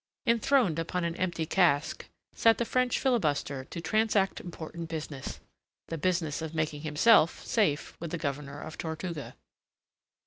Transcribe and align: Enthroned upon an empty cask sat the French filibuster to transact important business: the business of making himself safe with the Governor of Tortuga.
Enthroned 0.25 0.79
upon 0.79 1.03
an 1.03 1.15
empty 1.17 1.45
cask 1.45 2.07
sat 2.33 2.57
the 2.57 2.65
French 2.65 2.97
filibuster 2.97 3.65
to 3.65 3.79
transact 3.79 4.39
important 4.39 4.89
business: 4.89 5.39
the 5.89 5.95
business 5.99 6.41
of 6.41 6.55
making 6.55 6.81
himself 6.81 7.45
safe 7.45 7.95
with 7.99 8.09
the 8.09 8.17
Governor 8.17 8.59
of 8.61 8.79
Tortuga. 8.79 9.35